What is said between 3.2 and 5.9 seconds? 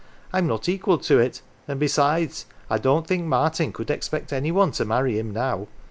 Martin could expect any one to marry him now.